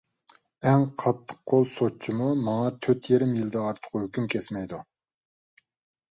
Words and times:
ئەڭ 0.69 0.83
قاتتىق 1.01 1.41
قول 1.49 1.65
سوتچىمۇ 1.73 2.29
ماڭا 2.47 2.71
تۆت 2.85 3.09
يېرىم 3.11 3.35
يىلدىن 3.41 3.65
ئارتۇق 3.67 3.99
ھۆكۈم 3.99 4.31
كەسمەيدۇ. 4.35 4.81